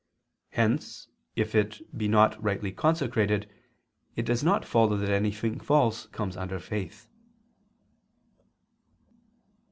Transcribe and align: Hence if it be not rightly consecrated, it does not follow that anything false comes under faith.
Hence 0.49 1.09
if 1.35 1.53
it 1.53 1.95
be 1.95 2.07
not 2.07 2.41
rightly 2.41 2.71
consecrated, 2.71 3.47
it 4.15 4.25
does 4.25 4.43
not 4.43 4.65
follow 4.65 4.97
that 4.97 5.09
anything 5.11 5.59
false 5.59 6.07
comes 6.07 6.35
under 6.35 6.57
faith. 6.59 7.07